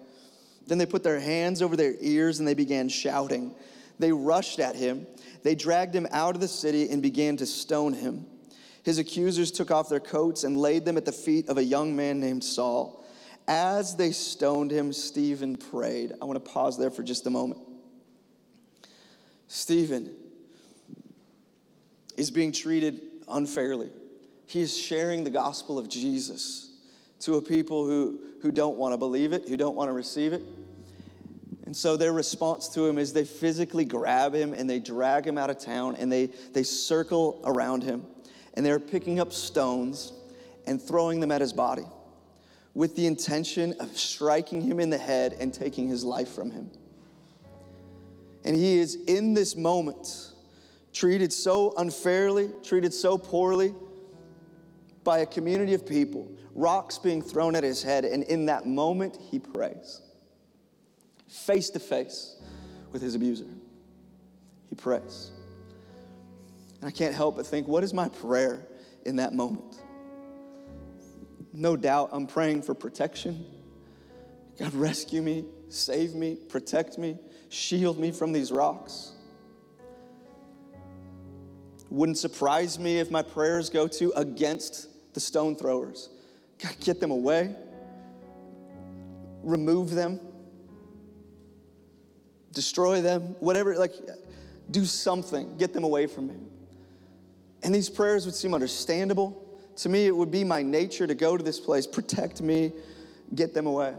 [0.67, 3.55] Then they put their hands over their ears and they began shouting.
[3.99, 5.07] They rushed at him.
[5.43, 8.27] They dragged him out of the city and began to stone him.
[8.83, 11.97] His accusers took off their coats and laid them at the feet of a young
[11.97, 13.05] man named Saul.
[13.49, 16.13] As they stoned him, Stephen prayed.
[16.21, 17.61] I want to pause there for just a moment.
[19.49, 20.15] Stephen
[22.17, 23.91] is being treated unfairly.
[24.47, 26.71] He is sharing the gospel of Jesus
[27.21, 30.33] to a people who, who don't want to believe it, who don't want to receive
[30.33, 30.43] it.
[31.65, 35.37] And so their response to him is they physically grab him and they drag him
[35.37, 38.05] out of town and they, they circle around him
[38.55, 40.13] and they're picking up stones
[40.67, 41.85] and throwing them at his body
[42.75, 46.71] with the intention of striking him in the head and taking his life from him.
[48.45, 50.33] And he is in this moment
[50.93, 53.75] treated so unfairly, treated so poorly
[55.07, 59.17] by a community of people, rocks being thrown at his head, and in that moment,
[59.31, 60.03] he prays.
[61.29, 62.37] Face to face
[62.91, 63.47] with his abuser.
[64.69, 65.31] He prays.
[66.81, 68.67] And I can't help but think, what is my prayer
[69.07, 69.77] in that moment?
[71.53, 73.47] No doubt I'm praying for protection.
[74.59, 77.17] God, rescue me, save me, protect me,
[77.49, 79.13] shield me from these rocks.
[81.91, 86.11] Wouldn't surprise me if my prayers go to against the stone throwers.
[86.63, 87.57] God, get them away,
[89.43, 90.21] remove them,
[92.53, 93.95] destroy them, whatever, like,
[94.71, 96.35] do something, get them away from me.
[97.63, 99.43] And these prayers would seem understandable.
[99.77, 102.73] To me, it would be my nature to go to this place, protect me,
[103.35, 103.95] get them away.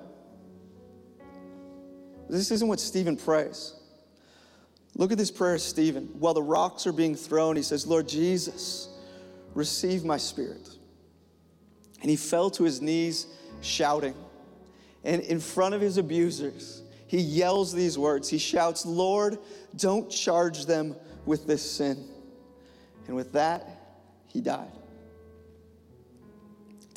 [2.30, 3.74] This isn't what Stephen prays.
[4.94, 6.10] Look at this prayer of Stephen.
[6.20, 8.90] While the rocks are being thrown, he says, Lord Jesus,
[9.56, 10.77] receive my spirit.
[12.02, 13.28] And he fell to his knees
[13.62, 14.16] shouting.
[15.04, 18.30] And in front of his abusers, he yells these words.
[18.30, 19.38] He shouts, Lord,
[19.76, 22.08] don't charge them with this sin.
[23.08, 23.68] And with that,
[24.28, 24.72] he died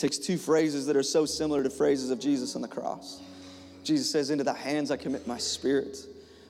[0.00, 3.20] takes two phrases that are so similar to phrases of Jesus on the cross.
[3.84, 5.98] Jesus says, Into the hands I commit my spirit.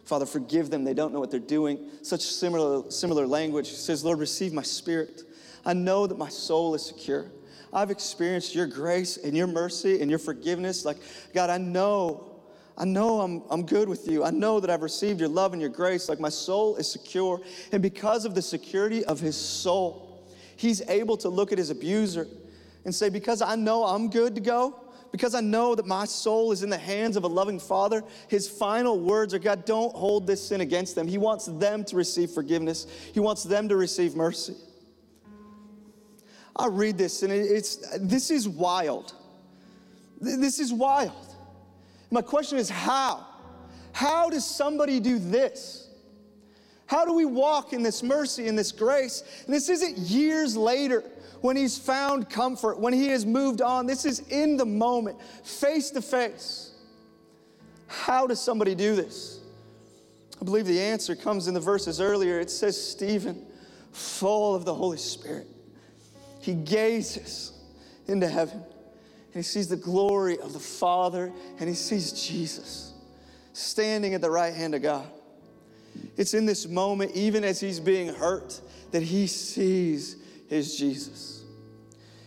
[0.04, 0.84] Father, forgive them.
[0.84, 1.90] They don't know what they're doing.
[2.02, 3.68] Such similar, similar language.
[3.68, 5.22] He says, Lord, receive my spirit.
[5.64, 7.26] I know that my soul is secure.
[7.72, 10.84] I've experienced your grace and your mercy and your forgiveness.
[10.84, 10.98] Like,
[11.32, 12.30] God, I know
[12.80, 14.24] I know I'm, I'm good with you.
[14.24, 16.08] I know that I've received your love and your grace.
[16.08, 17.42] Like my soul is secure.
[17.72, 20.24] And because of the security of his soul,
[20.56, 22.26] he's able to look at his abuser
[22.86, 24.80] and say, Because I know I'm good to go,
[25.12, 28.48] because I know that my soul is in the hands of a loving Father, his
[28.48, 31.06] final words are God, don't hold this sin against them.
[31.06, 34.54] He wants them to receive forgiveness, he wants them to receive mercy.
[36.56, 39.14] I read this and it's this is wild.
[40.20, 41.34] This is wild.
[42.10, 43.26] My question is how?
[43.92, 45.88] How does somebody do this?
[46.86, 49.22] How do we walk in this mercy and this grace?
[49.46, 51.04] And this isn't years later
[51.40, 53.86] when he's found comfort, when he has moved on.
[53.86, 56.72] This is in the moment, face to face.
[57.86, 59.40] How does somebody do this?
[60.40, 62.40] I believe the answer comes in the verses earlier.
[62.40, 63.46] It says, Stephen,
[63.92, 65.46] full of the Holy Spirit,
[66.40, 67.52] he gazes
[68.06, 72.92] into heaven and he sees the glory of the Father and he sees Jesus
[73.52, 75.06] standing at the right hand of God.
[76.16, 78.60] It's in this moment, even as he's being hurt,
[78.92, 80.16] that he sees
[80.48, 81.42] his Jesus.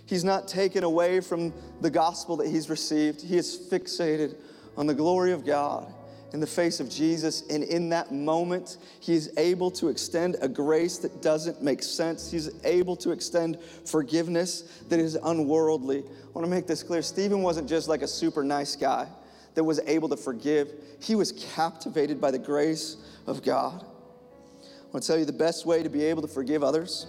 [0.05, 3.21] He's not taken away from the gospel that he's received.
[3.21, 4.35] He is fixated
[4.77, 5.91] on the glory of God
[6.33, 7.43] in the face of Jesus.
[7.49, 12.29] And in that moment, he is able to extend a grace that doesn't make sense.
[12.29, 15.99] He's able to extend forgiveness that is unworldly.
[15.99, 19.07] I want to make this clear Stephen wasn't just like a super nice guy
[19.53, 23.83] that was able to forgive, he was captivated by the grace of God.
[23.83, 27.05] I want to tell you the best way to be able to forgive others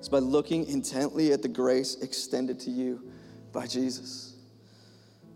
[0.00, 3.00] is by looking intently at the grace extended to you
[3.52, 4.33] by Jesus.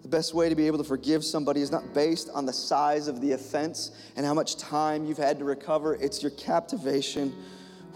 [0.09, 3.09] The best way to be able to forgive somebody is not based on the size
[3.09, 7.35] of the offense and how much time you've had to recover, it's your captivation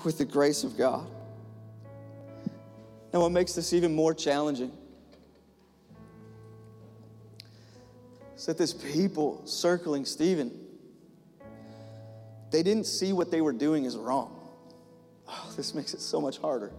[0.05, 1.07] with the grace of God.
[3.14, 4.72] Now, what makes this even more challenging
[8.37, 10.53] is that this people circling Stephen,
[12.51, 14.38] they didn't see what they were doing as wrong.
[15.27, 16.72] Oh, this makes it so much harder.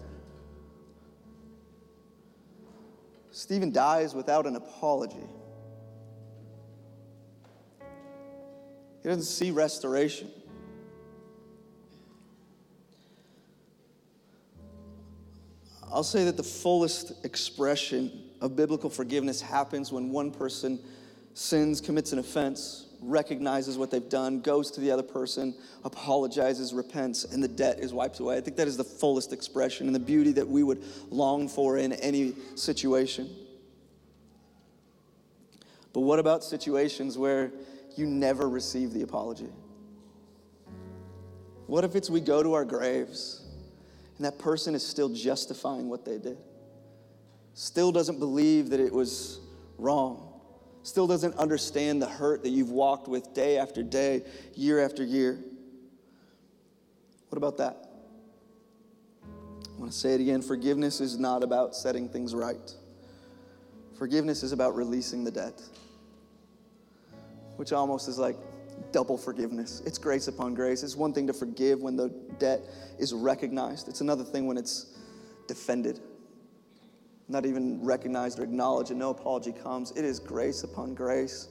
[3.34, 5.28] Stephen dies without an apology.
[9.02, 10.30] He doesn't see restoration.
[15.92, 20.79] I'll say that the fullest expression of biblical forgiveness happens when one person
[21.34, 27.23] sins, commits an offense, recognizes what they've done, goes to the other person, apologizes, repents,
[27.23, 28.37] and the debt is wiped away.
[28.37, 31.77] I think that is the fullest expression and the beauty that we would long for
[31.77, 33.29] in any situation.
[35.93, 37.51] But what about situations where
[37.95, 39.49] you never receive the apology?
[41.67, 43.41] What if it's we go to our graves
[44.17, 46.37] and that person is still justifying what they did?
[47.54, 49.39] Still doesn't believe that it was
[49.77, 50.33] wrong
[50.84, 54.21] still doesn't understand the hurt that you've walked with day after day,
[54.54, 55.40] year after year.
[57.29, 57.90] What about that?
[59.23, 62.71] I want to say it again forgiveness is not about setting things right,
[63.98, 65.60] forgiveness is about releasing the debt,
[67.56, 68.36] which almost is like
[68.92, 69.81] double forgiveness.
[69.86, 70.84] It's grace upon grace.
[70.84, 72.10] It's one thing to forgive when the
[72.40, 72.62] debt
[73.00, 74.98] is recognized, it's another thing when it's
[75.48, 76.00] defended
[77.28, 79.92] not even recognized or acknowledged, and no apology comes.
[79.92, 81.48] It is grace upon grace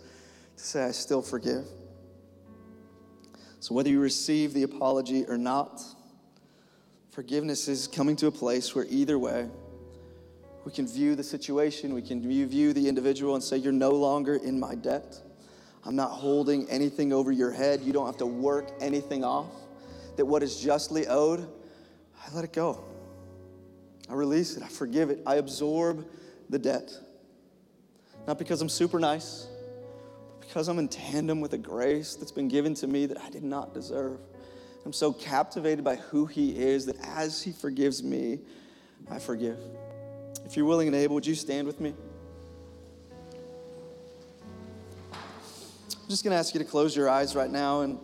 [0.57, 1.65] to say, I still forgive.
[3.61, 5.81] So, whether you receive the apology or not,
[7.11, 9.49] forgiveness is coming to a place where either way,
[10.65, 14.37] we can view the situation, we can view the individual and say, You're no longer
[14.37, 15.21] in my debt.
[15.85, 17.81] I'm not holding anything over your head.
[17.81, 19.51] You don't have to work anything off.
[20.17, 21.49] That what is justly owed,
[22.21, 22.85] I let it go.
[24.09, 24.63] I release it.
[24.63, 25.23] I forgive it.
[25.27, 26.07] I absorb
[26.51, 26.93] the debt.
[28.27, 29.47] Not because I'm super nice,
[30.39, 33.31] but because I'm in tandem with a grace that's been given to me that I
[33.31, 34.19] did not deserve.
[34.85, 38.41] I'm so captivated by who He is that as He forgives me,
[39.11, 39.59] I forgive.
[40.45, 41.95] If you're willing and able, would you stand with me?
[45.13, 47.99] I'm just going to ask you to close your eyes right now and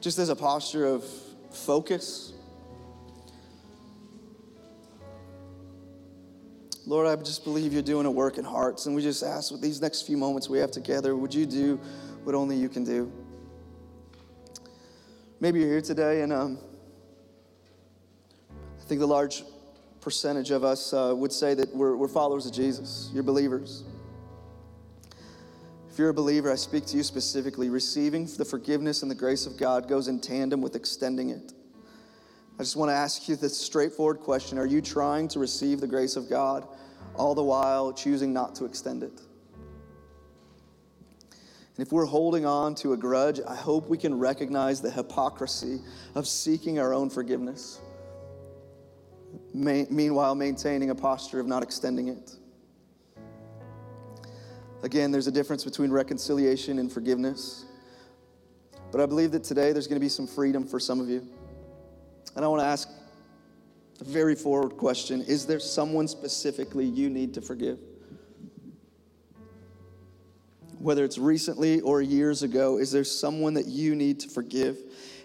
[0.00, 1.04] just as a posture of
[1.50, 2.33] focus
[6.86, 8.86] Lord, I just believe you're doing a work in hearts.
[8.86, 11.76] And we just ask with these next few moments we have together, would you do
[12.24, 13.10] what only you can do?
[15.40, 16.58] Maybe you're here today, and um,
[18.50, 19.42] I think the large
[20.00, 23.10] percentage of us uh, would say that we're, we're followers of Jesus.
[23.12, 23.84] You're believers.
[25.90, 27.70] If you're a believer, I speak to you specifically.
[27.70, 31.52] Receiving the forgiveness and the grace of God goes in tandem with extending it.
[32.56, 35.86] I just want to ask you this straightforward question Are you trying to receive the
[35.86, 36.66] grace of God,
[37.16, 39.20] all the while choosing not to extend it?
[41.76, 45.80] And if we're holding on to a grudge, I hope we can recognize the hypocrisy
[46.14, 47.80] of seeking our own forgiveness,
[49.52, 52.36] meanwhile maintaining a posture of not extending it.
[54.84, 57.64] Again, there's a difference between reconciliation and forgiveness.
[58.92, 61.26] But I believe that today there's going to be some freedom for some of you.
[62.36, 62.88] And I want to ask
[64.00, 67.78] a very forward question Is there someone specifically you need to forgive?
[70.78, 74.78] Whether it's recently or years ago, is there someone that you need to forgive?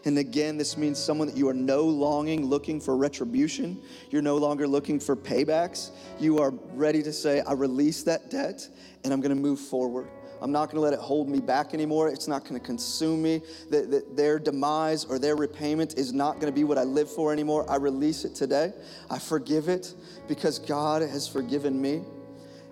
[0.06, 3.82] And again, this means someone that you are no longer looking for retribution.
[4.10, 5.91] You're no longer looking for paybacks.
[6.20, 8.66] You are ready to say, I release that debt
[9.04, 10.08] and I'm going to move forward.
[10.42, 12.10] I'm not going to let it hold me back anymore.
[12.10, 13.42] It's not going to consume me.
[13.70, 17.12] That, that their demise or their repayment is not going to be what I live
[17.12, 17.70] for anymore.
[17.70, 18.74] I release it today.
[19.10, 19.94] I forgive it
[20.28, 22.02] because God has forgiven me.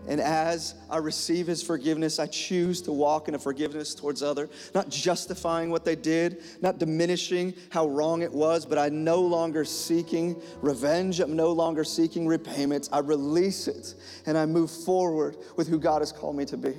[0.08, 4.50] And as I receive his forgiveness, I choose to walk in a forgiveness towards other,
[4.74, 9.66] not justifying what they did, not diminishing how wrong it was, but I no longer
[9.66, 11.20] seeking revenge.
[11.20, 12.90] I'm no longer seeking repayments.
[12.94, 13.96] I release it
[14.26, 16.76] and I move forward with who God has called me to be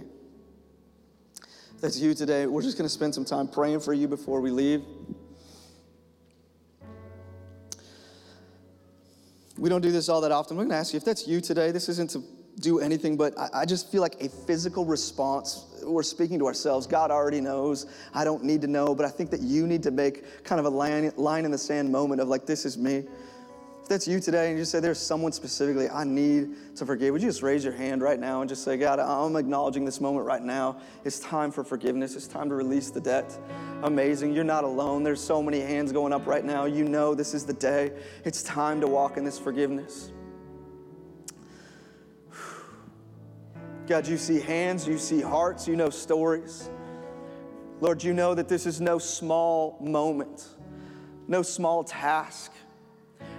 [1.81, 4.51] that's you today, we're just going to spend some time praying for you before we
[4.51, 4.83] leave.
[9.57, 10.57] We don't do this all that often.
[10.57, 11.71] We're going to ask you if that's you today.
[11.71, 12.23] This isn't to
[12.61, 15.67] do anything, but I, I just feel like a physical response.
[15.85, 16.87] We're speaking to ourselves.
[16.87, 17.87] God already knows.
[18.15, 20.67] I don't need to know, but I think that you need to make kind of
[20.67, 23.05] a line, line in the sand moment of like, this is me.
[23.89, 27.29] That's you today and you say there's someone specifically I need to forgive, would you
[27.29, 30.43] just raise your hand right now and just say, God, I'm acknowledging this moment right
[30.43, 30.77] now.
[31.07, 32.15] It's time for forgiveness.
[32.15, 33.39] It's time to release the debt.
[33.83, 34.35] Amazing.
[34.35, 35.05] You're not alone.
[35.05, 36.67] There's so many hands going up right now.
[36.67, 37.93] You know this is the day.
[38.27, 40.13] It's time to walk in this forgiveness.
[43.87, 46.69] God, you see hands, you see hearts, you know stories.
[47.81, 50.47] Lord, you know that this is no small moment,
[51.27, 52.53] no small task.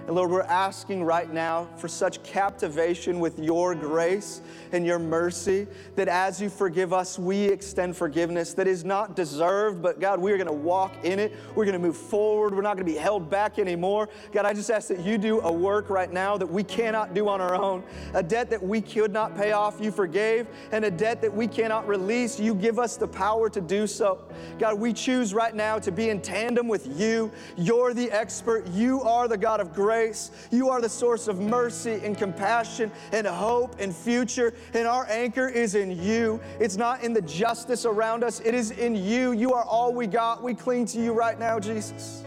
[0.06, 4.40] And Lord, we're asking right now for such captivation with your grace
[4.72, 9.82] and your mercy that as you forgive us, we extend forgiveness that is not deserved,
[9.82, 11.32] but God, we are going to walk in it.
[11.54, 12.54] We're going to move forward.
[12.54, 14.08] We're not going to be held back anymore.
[14.32, 17.28] God, I just ask that you do a work right now that we cannot do
[17.28, 17.84] on our own.
[18.14, 21.46] A debt that we could not pay off, you forgave, and a debt that we
[21.46, 24.24] cannot release, you give us the power to do so.
[24.58, 27.30] God, we choose right now to be in tandem with you.
[27.56, 30.30] You're the expert, you are the God of grace grace.
[30.52, 34.54] You are the source of mercy and compassion and hope and future.
[34.72, 36.40] And our anchor is in you.
[36.60, 39.32] It's not in the justice around us, it is in you.
[39.32, 40.44] You are all we got.
[40.44, 42.22] We cling to you right now, Jesus.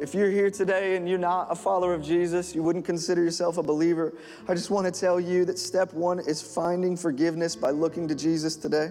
[0.00, 3.56] If you're here today and you're not a follower of Jesus, you wouldn't consider yourself
[3.56, 4.14] a believer,
[4.48, 8.16] I just want to tell you that step one is finding forgiveness by looking to
[8.16, 8.90] Jesus today.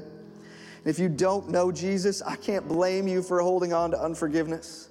[0.86, 4.90] And if you don't know Jesus, I can't blame you for holding on to unforgiveness.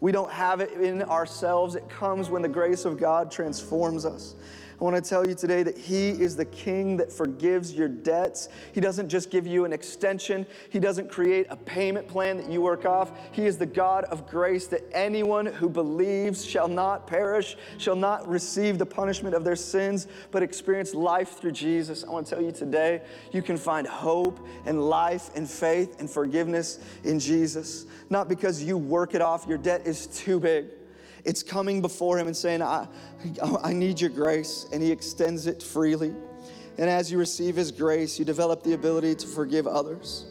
[0.00, 4.34] We don't have it in ourselves, it comes when the grace of God transforms us.
[4.78, 8.50] I want to tell you today that He is the King that forgives your debts.
[8.72, 12.60] He doesn't just give you an extension, He doesn't create a payment plan that you
[12.60, 13.12] work off.
[13.32, 18.28] He is the God of grace that anyone who believes shall not perish, shall not
[18.28, 22.04] receive the punishment of their sins, but experience life through Jesus.
[22.04, 23.02] I want to tell you today,
[23.32, 27.86] you can find hope and life and faith and forgiveness in Jesus.
[28.10, 30.66] Not because you work it off, your debt is too big.
[31.26, 32.86] It's coming before Him and saying, I,
[33.62, 36.14] I need your grace, and He extends it freely.
[36.78, 40.26] And as you receive His grace, you develop the ability to forgive others.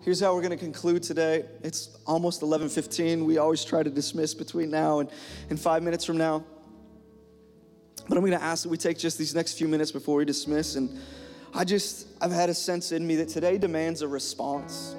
[0.00, 1.44] Here's how we're going to conclude today.
[1.62, 3.24] It's almost 11:15.
[3.24, 5.10] We always try to dismiss between now and,
[5.50, 6.44] and five minutes from now.
[8.08, 10.24] But I'm going to ask that we take just these next few minutes before we
[10.24, 10.76] dismiss.
[10.76, 10.98] And
[11.54, 14.94] I just, I've had a sense in me that today demands a response.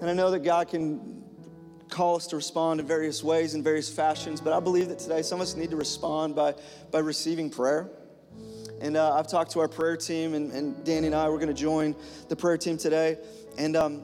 [0.00, 1.24] And I know that God can
[1.92, 5.22] call us to respond in various ways, in various fashions, but I believe that today
[5.22, 6.54] some of us need to respond by,
[6.90, 7.90] by receiving prayer.
[8.80, 11.48] And uh, I've talked to our prayer team, and, and Danny and I, we're going
[11.48, 11.94] to join
[12.28, 13.18] the prayer team today.
[13.58, 14.02] And um,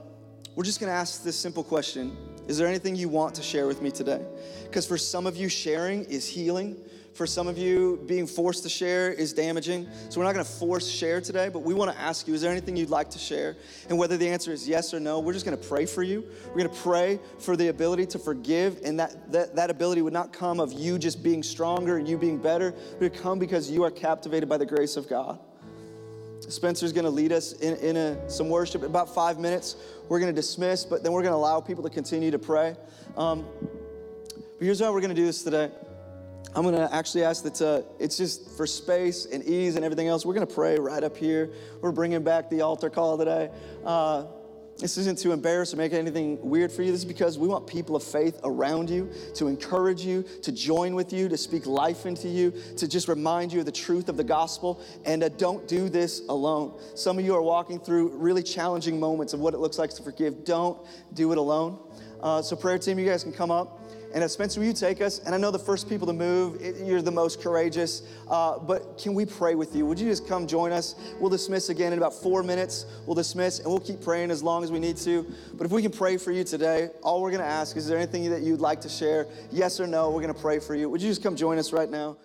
[0.55, 2.17] we're just going to ask this simple question
[2.47, 4.25] Is there anything you want to share with me today?
[4.65, 6.77] Because for some of you, sharing is healing.
[7.19, 9.89] For some of you, being forced to share is damaging.
[10.09, 12.43] So we're not going to force share today, but we want to ask you is
[12.43, 13.57] there anything you'd like to share?
[13.89, 16.25] And whether the answer is yes or no, we're just going to pray for you.
[16.51, 20.13] We're going to pray for the ability to forgive, and that, that, that ability would
[20.13, 23.41] not come of you just being stronger and you being better, but it would come
[23.41, 25.41] because you are captivated by the grace of God.
[26.49, 28.83] Spencer's going to lead us in, in a, some worship.
[28.83, 29.75] In about five minutes,
[30.09, 32.77] we're going to dismiss, but then we're going to allow people to continue to pray.
[33.17, 33.45] Um,
[34.31, 35.73] but here's how we're going to do this today.
[36.55, 40.09] I'm going to actually ask that uh, it's just for space and ease and everything
[40.09, 40.25] else.
[40.25, 41.51] We're going to pray right up here.
[41.81, 43.51] We're bringing back the altar call today.
[43.85, 44.25] Uh,
[44.79, 46.93] this isn't to embarrass or make anything weird for you.
[46.93, 50.95] This is because we want people of faith around you to encourage you, to join
[50.95, 54.17] with you, to speak life into you, to just remind you of the truth of
[54.17, 54.81] the gospel.
[55.05, 56.81] And uh, don't do this alone.
[56.95, 60.03] Some of you are walking through really challenging moments of what it looks like to
[60.03, 60.45] forgive.
[60.45, 60.79] Don't
[61.13, 61.81] do it alone.
[62.21, 63.78] Uh, so, prayer team, you guys can come up.
[64.15, 65.19] And uh, Spencer, will you take us?
[65.21, 69.15] And I know the first people to move, you're the most courageous, uh, but can
[69.15, 69.85] we pray with you?
[69.87, 70.95] Would you just come join us?
[71.21, 72.87] We'll dismiss again in about four minutes.
[73.07, 75.27] We'll dismiss and we'll keep praying as long as we need to.
[75.55, 77.89] But if we can pray for you today, all we're going to ask is, is
[77.89, 79.27] there anything that you'd like to share?
[79.51, 80.11] Yes or no?
[80.11, 80.89] We're going to pray for you.
[80.89, 82.17] Would you just come join us right now?